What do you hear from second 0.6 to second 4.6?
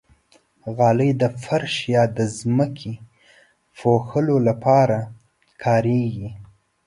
غالۍ د فرش یا ځمکې پوښلو